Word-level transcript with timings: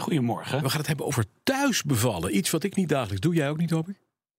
Goedemorgen. 0.00 0.62
We 0.62 0.68
gaan 0.68 0.78
het 0.78 0.86
hebben 0.86 1.06
over 1.06 1.24
thuisbevallen. 1.42 2.36
Iets 2.36 2.50
wat 2.50 2.62
ik 2.62 2.76
niet 2.76 2.88
dagelijks 2.88 3.20
doe. 3.20 3.34
Jij 3.34 3.50
ook 3.50 3.58
niet, 3.58 3.70
hoop 3.70 3.88
ik? 3.88 3.96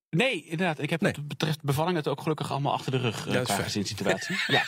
Nee, 0.10 0.44
inderdaad. 0.44 0.80
Ik 0.80 0.90
heb 0.90 1.02
Nee. 1.02 1.14
wat 1.14 1.28
betreft 1.28 1.64
bevalling 1.64 1.98
het 1.98 2.08
ook 2.08 2.22
gelukkig 2.22 2.52
allemaal 2.52 2.74
achter 2.74 2.92
de 2.92 2.98
rug 2.98 3.28
uh, 3.28 3.42
qua 3.42 3.56
gezinssituatie. 3.56 4.36
ja. 4.48 4.66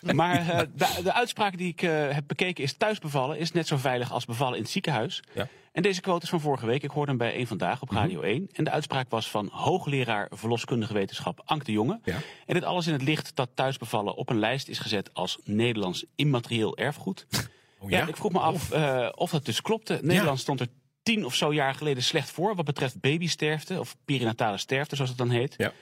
Maar 0.00 0.48
eh, 0.48 0.58
de, 0.74 1.02
de 1.02 1.12
uitspraak 1.12 1.56
die 1.58 1.68
ik 1.68 1.82
eh, 1.82 1.90
heb 2.10 2.24
bekeken 2.26 2.64
is 2.64 2.76
thuis 2.76 2.98
bevallen 2.98 3.38
is 3.38 3.52
net 3.52 3.66
zo 3.66 3.76
veilig 3.76 4.12
als 4.12 4.24
bevallen 4.24 4.56
in 4.56 4.62
het 4.62 4.70
ziekenhuis. 4.72 5.22
Ja. 5.34 5.48
En 5.72 5.82
deze 5.82 6.00
quote 6.00 6.22
is 6.22 6.28
van 6.28 6.40
vorige 6.40 6.66
week. 6.66 6.82
Ik 6.82 6.90
hoorde 6.90 7.08
hem 7.08 7.18
bij 7.18 7.34
één 7.34 7.46
Vandaag 7.46 7.82
op 7.82 7.90
Radio 7.90 8.20
1. 8.20 8.48
En 8.52 8.64
de 8.64 8.70
uitspraak 8.70 9.10
was 9.10 9.30
van 9.30 9.48
hoogleraar 9.52 10.28
verloskundige 10.30 10.92
wetenschap 10.92 11.42
Ank 11.44 11.64
de 11.64 11.72
Jonge. 11.72 12.00
Ja. 12.04 12.16
En 12.46 12.54
dit 12.54 12.64
alles 12.64 12.86
in 12.86 12.92
het 12.92 13.02
licht 13.02 13.36
dat 13.36 13.50
thuisbevallen 13.54 14.14
op 14.14 14.30
een 14.30 14.38
lijst 14.38 14.68
is 14.68 14.78
gezet 14.78 15.14
als 15.14 15.38
Nederlands 15.44 16.04
immaterieel 16.14 16.76
erfgoed. 16.76 17.26
Oh, 17.84 17.90
Ja, 17.90 18.06
ik 18.06 18.16
vroeg 18.16 18.32
me 18.32 18.38
af 18.38 18.70
eh, 18.70 19.08
of 19.14 19.30
dat 19.30 19.44
dus 19.44 19.60
klopte. 19.60 19.98
Nederland 20.02 20.38
stond 20.40 20.60
er 20.60 20.68
tien 21.02 21.24
of 21.24 21.34
zo 21.34 21.52
jaar 21.52 21.74
geleden 21.74 22.02
slecht 22.02 22.30
voor 22.30 22.54
wat 22.54 22.64
betreft 22.64 23.00
babysterfte 23.00 23.80
of 23.80 23.96
perinatale 24.04 24.58
sterfte, 24.58 24.94
zoals 24.94 25.10
het 25.10 25.18
dan 25.18 25.30
heet. 25.30 25.54
Ja. 25.56 25.72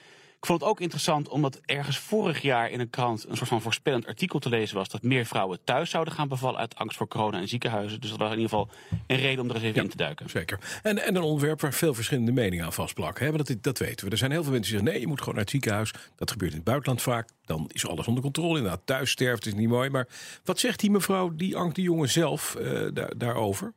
Ik 0.43 0.49
vond 0.49 0.61
het 0.61 0.69
ook 0.69 0.79
interessant 0.79 1.27
omdat 1.29 1.59
ergens 1.65 1.97
vorig 1.97 2.41
jaar 2.41 2.69
in 2.69 2.79
een 2.79 2.89
krant 2.89 3.25
een 3.29 3.37
soort 3.37 3.49
van 3.49 3.61
voorspellend 3.61 4.07
artikel 4.07 4.39
te 4.39 4.49
lezen 4.49 4.75
was 4.75 4.89
dat 4.89 5.01
meer 5.01 5.25
vrouwen 5.25 5.59
thuis 5.63 5.89
zouden 5.89 6.13
gaan 6.13 6.27
bevallen 6.27 6.59
uit 6.59 6.75
angst 6.75 6.97
voor 6.97 7.07
corona 7.07 7.39
en 7.39 7.47
ziekenhuizen. 7.47 8.01
Dus 8.01 8.09
dat 8.09 8.19
was 8.19 8.31
in 8.31 8.39
ieder 8.39 8.49
geval 8.49 8.69
een 9.07 9.17
reden 9.17 9.43
om 9.43 9.49
er 9.49 9.55
eens 9.55 9.63
even 9.63 9.83
in 9.83 9.89
te 9.89 9.97
duiken. 9.97 10.29
Zeker. 10.29 10.59
En, 10.81 11.03
en 11.03 11.15
een 11.15 11.21
onderwerp 11.21 11.61
waar 11.61 11.73
veel 11.73 11.93
verschillende 11.93 12.31
meningen 12.31 12.65
aan 12.65 12.73
vastplakken. 12.73 13.25
Hè? 13.25 13.31
Want 13.31 13.47
dat, 13.47 13.63
dat 13.63 13.77
weten 13.77 14.05
we. 14.05 14.11
Er 14.11 14.17
zijn 14.17 14.31
heel 14.31 14.43
veel 14.43 14.51
mensen 14.51 14.71
die 14.71 14.79
zeggen: 14.79 14.93
nee, 14.93 15.01
je 15.01 15.07
moet 15.07 15.19
gewoon 15.19 15.33
naar 15.33 15.43
het 15.43 15.51
ziekenhuis. 15.51 15.93
Dat 16.15 16.31
gebeurt 16.31 16.51
in 16.51 16.57
het 16.57 16.65
buitenland 16.65 17.01
vaak. 17.01 17.29
Dan 17.45 17.69
is 17.71 17.87
alles 17.87 18.07
onder 18.07 18.23
controle. 18.23 18.57
Inderdaad, 18.57 18.81
thuis 18.85 19.11
sterft 19.11 19.45
is 19.45 19.53
niet 19.53 19.69
mooi. 19.69 19.89
Maar 19.89 20.07
wat 20.43 20.59
zegt 20.59 20.79
die 20.79 20.91
mevrouw, 20.91 21.35
die 21.35 21.57
Ank 21.57 21.75
de 21.75 21.81
Jonge 21.81 22.07
zelf, 22.07 22.55
eh, 22.55 22.81
daar, 22.93 23.17
daarover? 23.17 23.73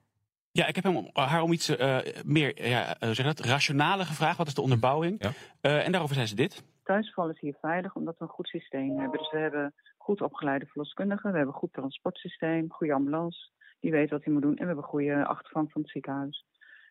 Ja, 0.56 0.66
ik 0.66 0.74
heb 0.74 0.84
hem, 0.84 1.10
haar 1.12 1.42
om 1.42 1.52
iets 1.52 1.76
eh, 1.76 1.98
meer 2.24 2.68
ja, 2.68 2.98
eh, 2.98 3.10
zeg 3.10 3.26
dat, 3.26 3.40
rationaler 3.40 4.06
gevraagd. 4.06 4.38
Wat 4.38 4.46
is 4.46 4.54
de 4.54 4.60
onderbouwing? 4.60 5.22
Ja. 5.22 5.30
Eh, 5.60 5.84
en 5.84 5.92
daarover 5.92 6.14
zei 6.14 6.26
ze 6.26 6.34
dit. 6.34 6.64
Thuisvallen 6.84 7.34
is 7.34 7.40
hier 7.40 7.56
veilig 7.60 7.94
omdat 7.94 8.18
we 8.18 8.24
een 8.24 8.30
goed 8.30 8.48
systeem 8.48 8.98
hebben. 8.98 9.18
Dus 9.18 9.30
we 9.30 9.38
hebben 9.38 9.74
goed 9.96 10.20
opgeleide 10.20 10.66
verloskundigen, 10.66 11.30
we 11.30 11.36
hebben 11.36 11.54
een 11.54 11.60
goed 11.60 11.72
transportsysteem, 11.72 12.70
goede 12.70 12.92
ambulance, 12.92 13.50
die 13.80 13.90
weet 13.90 14.10
wat 14.10 14.24
hij 14.24 14.32
moet 14.32 14.42
doen. 14.42 14.56
En 14.56 14.60
we 14.60 14.66
hebben 14.66 14.84
goede 14.84 15.26
achtervang 15.26 15.72
van 15.72 15.80
het 15.80 15.90
ziekenhuis. 15.90 16.44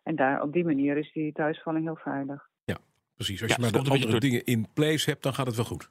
En 0.03 0.15
daar, 0.15 0.41
op 0.41 0.53
die 0.53 0.65
manier 0.65 0.97
is 0.97 1.11
die 1.13 1.31
thuisvalling 1.33 1.85
heel 1.85 1.95
veilig. 1.95 2.49
Precies. 3.15 3.41
Als 3.41 3.49
Ja, 3.51 3.55
je 3.55 3.71
maar 3.71 3.83
de 3.83 3.89
andere 3.89 4.19
dingen 4.19 4.43
in 4.43 4.67
place 4.73 5.09
hebt, 5.09 5.23
dan 5.23 5.33
gaat 5.33 5.47
het 5.47 5.55
wel 5.55 5.65
goed. 5.65 5.89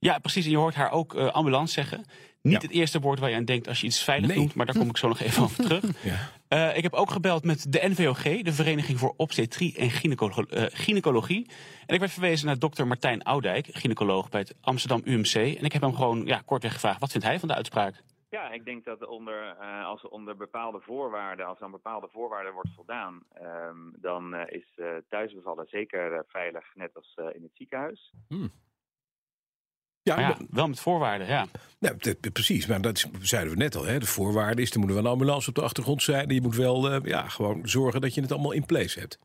Ja, 0.00 0.18
precies. 0.18 0.44
En 0.44 0.50
je 0.50 0.56
hoort 0.56 0.74
haar 0.74 0.90
ook 0.90 1.14
eh, 1.14 1.26
ambulance 1.26 1.72
zeggen. 1.72 2.04
Niet 2.42 2.52
Ja. 2.52 2.60
het 2.60 2.70
eerste 2.70 3.00
woord 3.00 3.18
waar 3.18 3.30
je 3.30 3.36
aan 3.36 3.44
denkt 3.44 3.68
als 3.68 3.80
je 3.80 3.86
iets 3.86 4.02
veilig 4.04 4.28
Nee. 4.28 4.38
noemt, 4.38 4.54
maar 4.54 4.66
daar 4.66 4.78
kom 4.78 4.88
ik 4.88 4.96
zo 4.96 5.08
nog 5.08 5.20
even 5.20 5.42
over 5.42 5.64
terug. 5.64 5.84
Ja. 6.02 6.16
Eh, 6.48 6.76
ik 6.76 6.82
heb 6.82 6.92
ook 6.94 7.10
gebeld 7.10 7.44
met 7.44 7.72
de 7.72 7.88
NVOG, 7.88 8.22
de 8.22 8.52
Vereniging 8.52 8.98
voor 8.98 9.14
Obstetrie 9.16 9.76
en 9.76 9.90
Gynaecolo- 9.90 10.42
eh, 10.44 10.64
Gynaecologie. 10.68 11.46
En 11.86 11.94
ik 11.94 12.00
werd 12.00 12.12
verwezen 12.12 12.46
naar 12.46 12.58
dokter 12.58 12.86
Martijn 12.86 13.22
Oudijk, 13.22 13.66
gynaecoloog 13.72 14.28
bij 14.28 14.40
het 14.40 14.54
Amsterdam 14.60 15.00
UMC. 15.04 15.34
En 15.34 15.64
ik 15.64 15.72
heb 15.72 15.82
hem 15.82 15.94
gewoon 15.94 16.26
ja, 16.26 16.42
kortweg 16.44 16.72
gevraagd, 16.72 17.00
wat 17.00 17.10
vindt 17.10 17.26
hij 17.26 17.38
van 17.38 17.48
de 17.48 17.54
uitspraak? 17.54 18.02
Ja, 18.30 18.50
ik 18.50 18.64
denk 18.64 18.84
dat 18.84 19.06
onder, 19.06 19.56
eh, 19.60 19.84
als 19.86 20.02
er 20.02 20.08
onder 20.08 20.36
bepaalde 20.36 20.80
voorwaarden, 20.80 21.46
als 21.46 21.58
er 21.58 21.64
aan 21.64 21.70
bepaalde 21.70 22.08
voorwaarden 22.12 22.52
wordt 22.52 22.68
voldaan, 22.76 23.22
ehm, 23.34 23.76
dan 23.96 24.34
eh, 24.34 24.56
is 24.56 24.66
eh, 24.76 24.86
thuisbevallen 25.08 25.66
zeker 25.68 26.12
eh, 26.12 26.20
veilig, 26.28 26.64
net 26.74 26.90
als 26.94 27.12
eh, 27.16 27.24
in 27.34 27.42
het 27.42 27.52
ziekenhuis. 27.54 28.12
Ja, 30.02 30.36
wel 30.50 30.68
met 30.68 30.80
voorwaarden, 30.80 31.26
ja. 31.26 31.46
nou, 31.78 31.96
precies. 32.32 32.66
Maar 32.66 32.80
dat 32.80 33.06
zeiden 33.20 33.52
we 33.52 33.58
net 33.58 33.76
al. 33.76 33.84
Hè? 33.84 33.98
De 33.98 34.06
voorwaarde 34.06 34.62
is, 34.62 34.70
er 34.70 34.78
moet 34.80 34.88
wel 34.88 34.98
een 34.98 35.06
ambulance 35.06 35.48
op 35.48 35.54
de 35.54 35.62
achtergrond 35.62 36.02
zijn. 36.02 36.28
Je 36.34 36.40
moet 36.40 36.56
wel 36.56 36.90
eh, 36.90 37.04
ja, 37.04 37.28
gewoon 37.28 37.60
zorgen 37.68 38.00
dat 38.00 38.14
je 38.14 38.20
het 38.20 38.32
allemaal 38.32 38.52
in 38.52 38.66
place 38.66 38.98
hebt. 38.98 39.18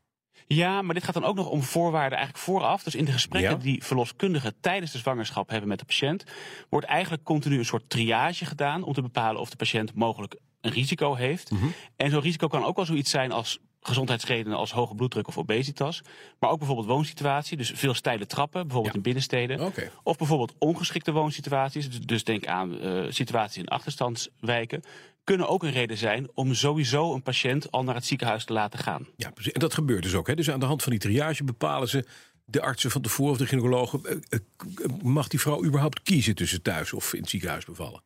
Ja, 0.46 0.82
maar 0.82 0.94
dit 0.94 1.04
gaat 1.04 1.14
dan 1.14 1.24
ook 1.24 1.36
nog 1.36 1.48
om 1.48 1.62
voorwaarden 1.62 2.18
eigenlijk 2.18 2.44
vooraf. 2.46 2.82
Dus 2.82 2.94
in 2.94 3.04
de 3.04 3.12
gesprekken 3.12 3.50
Ja. 3.50 3.56
die 3.56 3.84
verloskundigen 3.84 4.54
tijdens 4.60 4.92
de 4.92 4.98
zwangerschap 4.98 5.48
hebben 5.48 5.68
met 5.68 5.78
de 5.78 5.84
patiënt, 5.84 6.24
wordt 6.68 6.86
eigenlijk 6.86 7.22
continu 7.24 7.58
een 7.58 7.64
soort 7.64 7.90
triage 7.90 8.44
gedaan 8.44 8.82
om 8.82 8.92
te 8.92 9.02
bepalen 9.02 9.40
of 9.40 9.50
de 9.50 9.56
patiënt 9.56 9.94
mogelijk 9.94 10.36
een 10.60 10.72
risico 10.72 11.14
heeft. 11.14 11.50
Mhm. 11.50 11.66
En 11.96 12.10
zo'n 12.10 12.20
risico 12.20 12.46
kan 12.46 12.64
ook 12.64 12.76
wel 12.76 12.84
zoiets 12.84 13.10
zijn 13.10 13.32
als 13.32 13.58
gezondheidsredenen 13.86 14.58
als 14.58 14.72
hoge 14.72 14.94
bloeddruk 14.94 15.28
of 15.28 15.38
obesitas. 15.38 16.02
Maar 16.38 16.50
ook 16.50 16.58
bijvoorbeeld 16.58 16.88
woonsituatie, 16.88 17.56
dus 17.56 17.70
veel 17.74 17.94
steile 17.94 18.26
trappen, 18.26 18.60
bijvoorbeeld 18.62 18.92
Ja. 18.92 18.98
in 18.98 19.04
binnensteden. 19.04 19.72
Of 20.02 20.16
bijvoorbeeld 20.16 20.54
ongeschikte 20.58 21.12
woonsituaties, 21.12 21.88
dus- 21.90 22.00
dus 22.00 22.24
denk 22.24 22.46
aan 22.46 22.80
eh, 22.80 23.04
situaties 23.08 23.56
in 23.62 23.68
achterstandswijken, 23.68 24.82
kunnen 25.24 25.48
ook 25.48 25.62
een 25.62 25.70
reden 25.70 25.96
zijn 25.96 26.28
om 26.34 26.54
sowieso 26.54 27.14
een 27.14 27.22
patiënt 27.22 27.70
al 27.70 27.84
naar 27.84 27.94
het 27.94 28.04
ziekenhuis 28.06 28.44
te 28.44 28.52
laten 28.52 28.78
gaan. 28.78 29.06
Ja, 29.16 29.30
precies. 29.30 29.52
en 29.52 29.60
dat 29.60 29.74
gebeurt 29.74 30.02
dus 30.02 30.14
ook. 30.14 30.26
Hè? 30.26 30.34
Dus 30.34 30.50
aan 30.50 30.60
de 30.60 30.66
hand 30.66 30.82
van 30.82 30.92
die 30.92 31.00
triage 31.00 31.44
bepalen 31.44 31.88
ze 31.88 32.04
de 32.44 32.60
artsen 32.62 32.90
van 32.90 33.02
tevoren 33.02 33.32
of 33.32 33.38
de 33.38 33.46
gynaecologen. 33.46 34.04
eh, 34.04 34.16
eh, 34.28 34.90
mag 35.02 35.28
die 35.28 35.40
vrouw 35.40 35.64
überhaupt 35.64 36.02
kiezen 36.02 36.34
tussen 36.34 36.62
thuis 36.62 36.92
of 36.92 37.12
in 37.14 37.20
het 37.20 37.30
ziekenhuis 37.30 37.64
bevallen? 37.64 38.02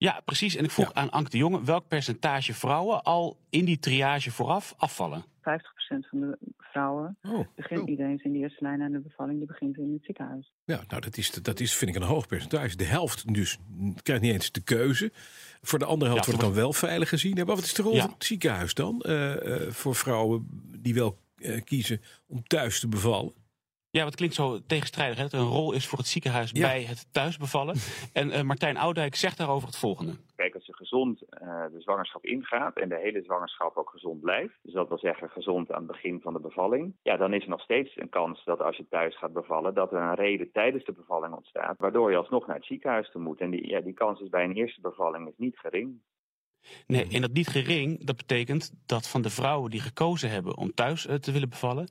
Ja, 0.00 0.20
precies. 0.24 0.54
En 0.56 0.64
ik 0.64 0.70
vroeg 0.70 0.86
Ja. 0.94 1.00
aan 1.00 1.10
Ank 1.10 1.30
de 1.30 1.38
Jonge 1.38 1.64
welk 1.64 1.88
percentage 1.88 2.54
vrouwen 2.54 3.02
al 3.02 3.36
in 3.50 3.64
die 3.64 3.78
triage 3.78 4.30
vooraf 4.30 4.74
afvallen. 4.76 5.24
50% 5.40 6.06
van 6.08 6.20
de 6.20 6.38
vrouwen 6.58 7.16
Oh, 7.22 7.46
begint 7.54 7.86
niet 7.86 7.98
eens 7.98 8.22
in 8.22 8.32
de 8.32 8.38
eerste 8.38 8.64
lijn 8.64 8.82
aan 8.82 8.92
de 8.92 8.98
bevalling, 9.00 9.38
die 9.38 9.46
begint 9.46 9.76
in 9.78 9.92
het 9.92 10.04
ziekenhuis. 10.04 10.52
Ja, 10.64 10.80
nou, 10.88 11.00
dat 11.02 11.16
is, 11.16 11.30
dat 11.30 11.60
is, 11.60 11.74
vind 11.74 11.90
ik 11.96 12.02
een 12.02 12.08
hoog 12.08 12.26
percentage. 12.26 12.76
De 12.76 12.84
helft 12.84 13.34
dus 13.34 13.58
krijgt 14.02 14.22
niet 14.22 14.32
eens 14.32 14.52
de 14.52 14.60
keuze. 14.60 15.12
Voor 15.62 15.78
de 15.78 15.84
andere 15.84 16.10
helft 16.10 16.26
Ja, 16.26 16.30
wordt 16.32 16.46
het 16.46 16.54
dan 16.54 16.62
wel 16.64 16.72
veilig 16.72 17.08
gezien. 17.08 17.34
Maar 17.34 17.44
wat 17.44 17.58
is 17.58 17.74
de 17.74 17.82
rol 17.82 17.94
Ja. 17.94 18.00
van 18.02 18.10
het 18.10 18.24
ziekenhuis 18.24 18.74
dan? 18.74 19.00
eh, 19.00 19.64
eh, 19.66 19.70
voor 19.72 19.94
vrouwen 19.94 20.46
die 20.78 20.94
wel 20.94 21.18
eh, 21.36 21.60
kiezen 21.64 22.00
om 22.26 22.42
thuis 22.42 22.80
te 22.80 22.88
bevallen. 22.88 23.32
Ja, 23.92 24.04
wat 24.04 24.14
klinkt 24.14 24.34
zo 24.34 24.58
tegenstrijdig, 24.66 25.16
hè? 25.16 25.22
dat 25.22 25.32
er 25.32 25.38
een 25.38 25.46
rol 25.46 25.72
is 25.72 25.86
voor 25.86 25.98
het 25.98 26.06
ziekenhuis 26.06 26.50
Ja. 26.52 26.60
bij 26.68 26.82
het 26.82 27.12
thuisbevallen. 27.12 27.74
En 28.12 28.30
eh, 28.30 28.42
Martijn 28.42 28.76
Oudijk 28.76 29.14
zegt 29.14 29.38
daarover 29.38 29.68
het 29.68 29.76
volgende. 29.78 30.12
Kijk, 30.36 30.54
als 30.54 30.66
je 30.66 30.74
gezond 30.74 31.22
eh, 31.28 31.64
de 31.72 31.80
zwangerschap 31.80 32.24
ingaat 32.24 32.76
en 32.76 32.88
de 32.88 32.98
hele 33.02 33.22
zwangerschap 33.22 33.76
ook 33.76 33.90
gezond 33.90 34.20
blijft, 34.20 34.54
dus 34.62 34.72
dat 34.72 34.88
wil 34.88 34.98
zeggen 34.98 35.28
gezond 35.30 35.70
aan 35.72 35.82
het 35.82 35.86
begin 35.92 36.20
van 36.20 36.32
de 36.32 36.40
bevalling, 36.40 36.94
ja, 37.02 37.16
dan 37.16 37.32
is 37.34 37.42
er 37.42 37.48
nog 37.48 37.60
steeds 37.60 37.96
een 37.96 38.08
kans 38.08 38.44
dat 38.44 38.60
als 38.60 38.76
je 38.76 38.86
thuis 38.88 39.18
gaat 39.18 39.32
bevallen, 39.32 39.74
dat 39.74 39.92
er 39.92 40.00
een 40.00 40.14
reden 40.14 40.52
tijdens 40.52 40.84
de 40.84 40.92
bevalling 40.92 41.34
ontstaat, 41.34 41.78
waardoor 41.78 42.10
je 42.10 42.16
alsnog 42.16 42.46
naar 42.46 42.56
het 42.56 42.64
ziekenhuis 42.66 43.10
toe 43.10 43.20
moet. 43.22 43.40
En 43.40 43.50
die, 43.50 43.68
ja, 43.68 43.80
die 43.80 43.94
kans 43.94 44.20
is 44.20 44.28
bij 44.28 44.44
een 44.44 44.56
eerste 44.56 44.80
bevalling 44.80 45.28
is 45.28 45.34
niet 45.36 45.58
gering. 45.58 46.00
Nee, 46.86 47.06
en 47.12 47.20
dat 47.20 47.32
niet 47.32 47.48
gering, 47.48 48.04
dat 48.04 48.16
betekent 48.16 48.72
dat 48.86 49.08
van 49.08 49.22
de 49.22 49.30
vrouwen 49.30 49.70
die 49.70 49.80
gekozen 49.80 50.30
hebben 50.30 50.56
om 50.56 50.74
thuis 50.74 51.06
eh, 51.06 51.14
te 51.14 51.32
willen 51.32 51.48
bevallen, 51.48 51.88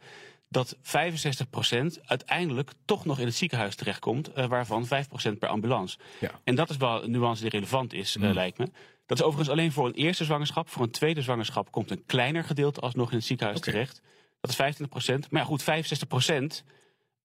dat 0.49 0.77
65% 0.81 2.01
uiteindelijk 2.05 2.71
toch 2.85 3.05
nog 3.05 3.19
in 3.19 3.25
het 3.25 3.35
ziekenhuis 3.35 3.75
terechtkomt, 3.75 4.33
eh, 4.33 4.45
waarvan 4.45 4.85
5% 4.87 5.39
per 5.39 5.49
ambulance. 5.49 5.97
Ja. 6.19 6.31
En 6.43 6.55
dat 6.55 6.69
is 6.69 6.77
wel 6.77 7.03
een 7.03 7.11
nuance 7.11 7.41
die 7.41 7.51
relevant 7.51 7.93
is, 7.93 8.15
eh, 8.15 8.21
Mm. 8.21 8.33
lijkt 8.33 8.57
me. 8.57 8.65
Dat 9.05 9.17
is 9.19 9.23
overigens 9.23 9.49
alleen 9.49 9.71
voor 9.71 9.85
een 9.87 9.93
eerste 9.93 10.23
zwangerschap. 10.23 10.69
Voor 10.69 10.83
een 10.83 10.91
tweede 10.91 11.21
zwangerschap 11.21 11.71
komt 11.71 11.91
een 11.91 12.03
kleiner 12.05 12.43
gedeelte 12.43 12.79
alsnog 12.79 13.09
in 13.11 13.17
het 13.17 13.25
ziekenhuis 13.25 13.59
terecht. 13.59 14.01
Dat 14.41 14.49
is 14.51 14.55
25%. 14.55 15.31
Maar 15.31 15.41
ja, 15.41 15.47
goed, 15.47 15.63
65% 15.63 16.63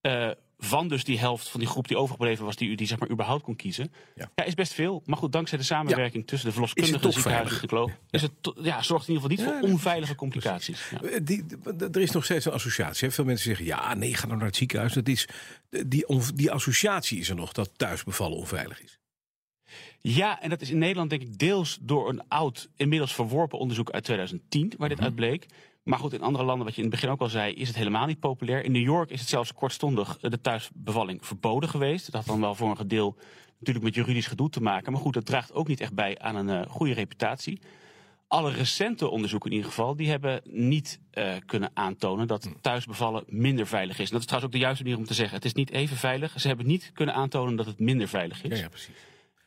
eh, 0.01 0.29
van 0.57 0.87
dus 0.87 1.03
die 1.03 1.19
helft 1.19 1.49
van 1.49 1.59
die 1.59 1.69
groep 1.69 1.87
die 1.87 1.97
overgebleven 1.97 2.45
was, 2.45 2.55
die, 2.55 2.75
die 2.75 2.87
zeg 2.87 2.99
maar 2.99 3.09
überhaupt 3.09 3.43
kon 3.43 3.55
kiezen. 3.55 3.91
Ja. 4.15 4.31
Ja. 4.35 4.43
is 4.43 4.53
best 4.53 4.73
veel. 4.73 5.01
Maar 5.05 5.17
goed, 5.17 5.31
dankzij 5.31 5.57
de 5.57 5.63
samenwerking 5.63 6.27
tussen 6.27 6.47
de 6.47 6.53
verloskundige 6.53 6.95
en 6.95 7.01
toch 7.01 7.13
de 7.13 7.21
ziekenhuis 7.21 7.51
en 7.51 7.59
de 7.59 7.67
gynaecoloog, 7.67 7.99
is 8.09 8.21
het 8.21 8.31
ja, 8.65 8.81
zorgt 8.81 9.07
in 9.07 9.13
ieder 9.13 9.29
geval 9.29 9.45
niet 9.45 9.61
voor 9.61 9.69
onveilige 9.69 10.15
complicaties. 10.15 10.91
Eh, 11.01 11.19
Die, 11.23 11.45
er 11.91 12.01
is 12.01 12.11
nog 12.11 12.23
steeds 12.23 12.45
een 12.45 12.51
associatie. 12.51 13.07
Hè? 13.07 13.13
Veel 13.13 13.25
mensen 13.25 13.45
zeggen, 13.45 13.65
ja, 13.65 13.93
nee, 13.93 14.13
ga 14.13 14.25
nou 14.25 14.37
naar 14.37 14.47
het 14.47 14.55
ziekenhuis. 14.55 14.93
Dat 14.93 15.07
is, 15.07 15.27
die, 15.69 16.05
die 16.35 16.51
associatie 16.51 17.19
is 17.19 17.29
er 17.29 17.35
nog, 17.35 17.51
dat 17.51 17.71
thuis 17.75 18.03
bevallen 18.03 18.37
onveilig 18.37 18.83
is. 18.83 18.99
Ja, 20.01 20.41
en 20.41 20.49
dat 20.49 20.61
is 20.61 20.69
in 20.69 20.77
Nederland 20.77 21.09
denk 21.09 21.21
ik 21.21 21.37
deels 21.37 21.77
door 21.81 22.09
een 22.09 22.27
oud, 22.27 22.69
inmiddels 22.75 23.13
verworpen 23.13 23.59
onderzoek 23.59 23.91
uit 23.91 24.03
2010, 24.03 24.73
waar 24.77 24.89
dit 24.89 25.01
uit 25.01 25.15
bleek. 25.15 25.45
Maar 25.85 25.99
goed, 25.99 26.13
in 26.13 26.21
andere 26.21 26.43
landen, 26.43 26.65
wat 26.65 26.75
je 26.75 26.81
in 26.81 26.87
het 26.87 26.95
begin 26.95 27.13
ook 27.13 27.21
al 27.21 27.29
zei, 27.29 27.53
is 27.53 27.67
het 27.67 27.77
helemaal 27.77 28.05
niet 28.05 28.19
populair. 28.19 28.63
In 28.63 28.71
New 28.71 28.83
York 28.83 29.09
is 29.09 29.19
het 29.19 29.29
zelfs 29.29 29.53
kortstondig 29.53 30.17
eh, 30.21 30.31
de 30.31 30.41
thuisbevalling 30.41 31.25
verboden 31.25 31.69
geweest. 31.69 32.05
Dat 32.05 32.15
had 32.15 32.25
dan 32.25 32.41
wel 32.41 32.55
voor 32.55 32.69
een 32.69 32.77
gedeel 32.77 33.15
natuurlijk 33.59 33.85
met 33.85 33.95
juridisch 33.95 34.27
gedoe 34.27 34.49
te 34.49 34.61
maken. 34.61 34.91
Maar 34.91 35.01
goed, 35.01 35.13
dat 35.13 35.25
draagt 35.25 35.53
ook 35.53 35.67
niet 35.67 35.79
echt 35.79 35.93
bij 35.93 36.19
aan 36.19 36.35
een 36.35 36.49
eh, 36.49 36.69
goede 36.69 36.93
reputatie. 36.93 37.59
Alle 38.27 38.51
recente 38.51 39.09
onderzoeken 39.09 39.49
in 39.49 39.55
ieder 39.55 39.71
geval, 39.71 39.95
die 39.95 40.09
hebben 40.09 40.41
niet 40.43 40.99
uh, 41.13 41.33
kunnen 41.45 41.71
aantonen 41.73 42.27
dat 42.27 42.49
thuisbevallen 42.61 43.23
minder 43.27 43.67
veilig 43.67 43.99
is. 43.99 44.05
En 44.05 44.11
dat 44.11 44.19
is 44.19 44.25
trouwens 44.25 44.53
ook 44.53 44.59
de 44.59 44.65
juiste 44.65 44.83
manier 44.83 44.99
om 44.99 45.05
te 45.05 45.13
zeggen. 45.13 45.35
Het 45.35 45.45
is 45.45 45.53
niet 45.53 45.71
even 45.71 45.97
veilig. 45.97 46.39
Ze 46.39 46.47
hebben 46.47 46.67
niet 46.67 46.91
kunnen 46.93 47.15
aantonen 47.15 47.55
dat 47.55 47.65
het 47.65 47.79
minder 47.79 48.07
veilig 48.07 48.43
is. 48.43 48.57
Ja, 48.57 48.63
ja 48.63 48.69
precies. 48.69 48.95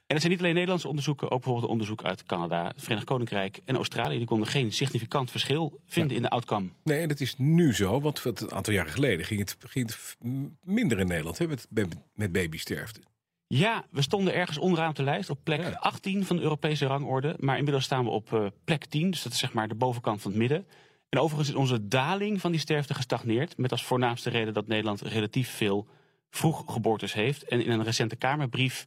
En 0.09 0.15
het 0.15 0.21
zijn 0.21 0.33
niet 0.33 0.43
alleen 0.43 0.55
Nederlandse 0.55 0.89
onderzoeken, 0.89 1.31
ook 1.31 1.43
bijvoorbeeld 1.43 1.71
onderzoek 1.71 2.05
uit 2.05 2.23
Canada, 2.23 2.67
het 2.67 2.81
Verenigd 2.81 3.07
Koninkrijk 3.07 3.61
en 3.65 3.77
Australië. 3.77 4.17
Die 4.17 4.27
konden 4.27 4.49
geen 4.49 4.73
significant 4.73 5.31
verschil 5.31 5.81
vinden 5.87 6.17
in 6.17 6.23
de 6.23 6.31
outcome. 6.31 6.69
Nee, 6.85 7.01
en 7.01 7.09
dat 7.09 7.21
is 7.21 7.35
nu 7.37 7.75
zo, 7.75 8.01
want 8.01 8.25
een 8.25 8.53
aantal 8.53 8.73
jaren 8.73 8.93
geleden 8.93 9.27
ging 9.27 9.41
het, 9.41 9.57
ging 9.59 9.87
het 9.87 10.17
minder 10.63 10.99
in 10.99 11.07
Nederland 11.07 11.39
hè, 11.39 11.47
met, 11.47 11.69
met 12.15 12.33
babysterfte. 12.33 13.01
Ja, 13.47 13.85
we 13.91 14.03
stonden 14.03 14.35
ergens 14.35 14.59
onderaan 14.59 14.89
op 14.89 14.97
de 14.97 15.03
lijst, 15.03 15.31
op 15.31 15.39
plek 15.43 15.75
18 15.75 16.25
van 16.25 16.37
de 16.37 16.43
Europese 16.43 16.87
rangorde. 16.87 17.35
Maar 17.39 17.57
inmiddels 17.57 17.85
staan 17.85 18.05
we 18.05 18.11
op 18.11 18.33
uh, 18.33 18.47
plek 18.65 18.85
10, 18.85 19.11
dus 19.11 19.23
dat 19.23 19.33
is 19.33 19.39
zeg 19.39 19.53
maar 19.53 19.69
de 19.69 19.75
bovenkant 19.75 20.23
van 20.23 20.31
het 20.31 20.41
midden. 20.41 20.67
En 21.09 21.19
overigens 21.19 21.49
is 21.49 21.55
onze 21.55 21.89
daling 21.89 22.41
van 22.41 22.51
die 22.51 22.61
sterfte 22.61 22.95
gestagneerd. 22.95 23.57
Met 23.57 23.71
als 23.71 23.85
voornaamste 23.85 24.31
reden 24.31 24.55
dat 24.55 24.67
Nederland 24.67 25.01
relatief 25.01 25.51
veel 25.51 25.87
vroeggeboortes 26.31 27.13
heeft. 27.13 27.43
En 27.43 27.65
in 27.65 27.71
een 27.71 27.85
recente 27.85 28.17
Kamerbrief 28.17 28.87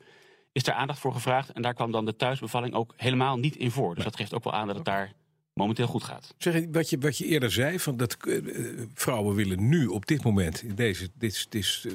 is 0.52 0.64
daar 0.64 0.76
aandacht 0.76 1.00
voor 1.00 1.14
gevraagd. 1.14 1.52
En 1.52 1.62
daar 1.62 1.74
kwam 1.74 1.92
dan 1.92 2.06
de 2.06 2.16
thuisbevalling 2.16 2.74
ook 2.74 2.94
helemaal 2.98 3.38
niet 3.38 3.56
in 3.56 3.72
voor. 3.72 3.96
Dus 3.96 4.04
dat 4.04 4.16
geeft 4.16 4.34
ook 4.34 4.44
wel 4.44 4.54
aan 4.54 4.68
dat 4.68 4.76
het 4.76 4.86
daar 4.86 5.14
momenteel 5.54 5.88
goed 5.88 6.04
gaat. 6.04 6.34
Zeg, 6.38 6.66
wat 6.72 6.90
je, 6.90 6.98
wat 6.98 7.18
je 7.18 7.26
eerder 7.26 7.52
zei, 7.52 7.80
van 7.80 7.98
dat 7.98 8.18
uh, 8.28 8.88
vrouwen 8.94 9.36
willen 9.36 9.70
nu 9.70 9.88
op 9.88 10.06
dit 10.06 10.24
moment, 10.24 10.64
in 10.64 10.76
deze 10.76 11.10
dit, 11.16 11.52
dit, 11.52 11.84
uh, 11.86 11.94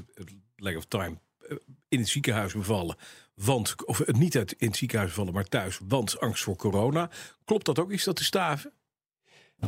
leg 0.56 0.76
of 0.76 0.84
time, 0.84 1.18
uh, 1.48 1.56
in 1.88 1.98
het 1.98 2.08
ziekenhuis 2.08 2.52
bevallen. 2.52 2.96
Want, 3.34 3.84
of 3.84 4.06
niet 4.06 4.36
uit, 4.36 4.52
in 4.52 4.66
het 4.66 4.76
ziekenhuis 4.76 5.10
bevallen, 5.10 5.32
maar 5.32 5.48
thuis, 5.48 5.80
want 5.88 6.20
angst 6.20 6.42
voor 6.42 6.56
corona. 6.56 7.10
Klopt 7.44 7.64
dat 7.64 7.78
ook? 7.78 7.92
Is 7.92 8.04
dat 8.04 8.16
te 8.16 8.24
staven? 8.24 8.72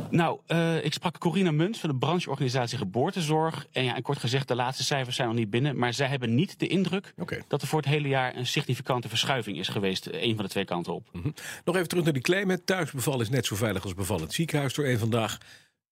Nou, 0.09 0.39
uh, 0.47 0.85
ik 0.85 0.93
sprak 0.93 1.17
Corina 1.17 1.51
Muns 1.51 1.79
van 1.79 1.89
de 1.89 1.95
brancheorganisatie 1.95 2.77
Geboortezorg. 2.77 3.67
En 3.71 3.83
ja, 3.83 3.95
en 3.95 4.01
kort 4.01 4.17
gezegd, 4.17 4.47
de 4.47 4.55
laatste 4.55 4.83
cijfers 4.83 5.15
zijn 5.15 5.27
nog 5.27 5.37
niet 5.37 5.49
binnen. 5.49 5.77
Maar 5.77 5.93
zij 5.93 6.07
hebben 6.07 6.35
niet 6.35 6.59
de 6.59 6.67
indruk 6.67 7.13
okay. 7.17 7.43
dat 7.47 7.61
er 7.61 7.67
voor 7.67 7.79
het 7.79 7.89
hele 7.89 8.07
jaar 8.07 8.35
een 8.35 8.47
significante 8.47 9.09
verschuiving 9.09 9.57
is 9.57 9.67
geweest. 9.67 10.07
Een 10.11 10.35
van 10.35 10.45
de 10.45 10.51
twee 10.51 10.65
kanten 10.65 10.93
op. 10.93 11.09
Mm 11.11 11.21
-hmm. 11.21 11.33
Nog 11.65 11.75
even 11.75 11.87
terug 11.87 12.03
naar 12.03 12.13
die 12.13 12.21
claim. 12.21 12.49
Het 12.49 12.65
thuisbevallen 12.65 13.21
is 13.21 13.29
net 13.29 13.45
zo 13.45 13.55
veilig 13.55 13.83
als 13.83 13.93
bevallen 13.93 14.23
het 14.23 14.33
ziekenhuis 14.33 14.73
door 14.73 14.85
een 14.85 14.99
vandaag. 14.99 15.37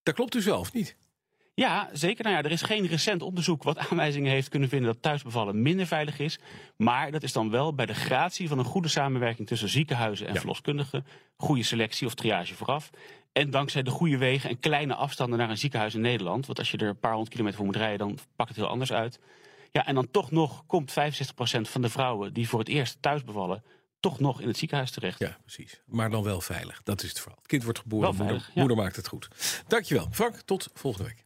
Dat 0.03 0.15
klopt 0.15 0.35
u 0.35 0.41
zelf 0.41 0.73
niet? 0.73 0.95
Ja, 1.59 1.89
zeker. 1.93 2.23
Nou 2.23 2.35
ja, 2.35 2.43
er 2.43 2.51
is 2.51 2.61
geen 2.61 2.87
recent 2.87 3.21
onderzoek 3.21 3.63
wat 3.63 3.77
aanwijzingen 3.77 4.31
heeft 4.31 4.49
kunnen 4.49 4.69
vinden 4.69 4.93
dat 4.93 5.01
thuisbevallen 5.01 5.61
minder 5.61 5.85
veilig 5.85 6.19
is. 6.19 6.39
Maar 6.75 7.11
dat 7.11 7.23
is 7.23 7.33
dan 7.33 7.49
wel 7.49 7.73
bij 7.73 7.85
de 7.85 7.93
gratie 7.93 8.47
van 8.47 8.59
een 8.59 8.65
goede 8.65 8.87
samenwerking 8.87 9.47
tussen 9.47 9.69
ziekenhuizen 9.69 10.27
en 10.27 10.33
ja. 10.33 10.39
verloskundigen. 10.39 11.05
Goede 11.37 11.63
selectie 11.63 12.07
of 12.07 12.13
triage 12.13 12.53
vooraf. 12.53 12.89
En 13.31 13.49
dankzij 13.49 13.83
de 13.83 13.89
goede 13.89 14.17
wegen 14.17 14.49
en 14.49 14.59
kleine 14.59 14.95
afstanden 14.95 15.39
naar 15.39 15.49
een 15.49 15.57
ziekenhuis 15.57 15.95
in 15.95 16.01
Nederland. 16.01 16.45
Want 16.45 16.59
als 16.59 16.71
je 16.71 16.77
er 16.77 16.87
een 16.87 16.99
paar 16.99 17.11
honderd 17.11 17.31
kilometer 17.31 17.57
voor 17.57 17.67
moet 17.67 17.75
rijden, 17.75 18.07
dan 18.07 18.17
pakt 18.35 18.49
het 18.49 18.57
heel 18.57 18.67
anders 18.67 18.91
uit. 18.91 19.19
Ja, 19.71 19.85
en 19.85 19.95
dan 19.95 20.11
toch 20.11 20.31
nog 20.31 20.65
komt 20.65 20.91
65% 20.91 20.93
van 21.61 21.81
de 21.81 21.89
vrouwen 21.89 22.33
die 22.33 22.49
voor 22.49 22.59
het 22.59 22.67
eerst 22.67 22.97
thuis 23.01 23.23
bevallen, 23.23 23.63
toch 23.99 24.19
nog 24.19 24.41
in 24.41 24.47
het 24.47 24.57
ziekenhuis 24.57 24.91
terecht. 24.91 25.19
Ja, 25.19 25.37
precies. 25.41 25.81
Maar 25.85 26.09
dan 26.09 26.23
wel 26.23 26.41
veilig. 26.41 26.81
Dat 26.83 27.03
is 27.03 27.09
het 27.09 27.19
verhaal. 27.19 27.37
Het 27.39 27.47
kind 27.47 27.63
wordt 27.63 27.79
geboren, 27.79 28.15
moeder, 28.15 28.35
ja. 28.35 28.59
moeder 28.59 28.77
maakt 28.77 28.95
het 28.95 29.07
goed. 29.07 29.27
Dankjewel. 29.67 30.07
Frank, 30.11 30.35
tot 30.35 30.69
volgende 30.73 31.07
week. 31.07 31.25